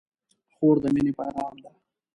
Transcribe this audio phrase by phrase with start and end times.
[0.55, 1.71] خور د مینې پیغام ده.